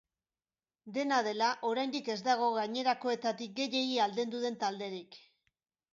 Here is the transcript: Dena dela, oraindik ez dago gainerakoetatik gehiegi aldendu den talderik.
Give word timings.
Dena 0.95 1.19
dela, 1.27 1.49
oraindik 1.71 2.09
ez 2.15 2.17
dago 2.29 2.49
gainerakoetatik 2.57 3.53
gehiegi 3.63 3.93
aldendu 4.07 4.45
den 4.47 4.59
talderik. 4.65 5.25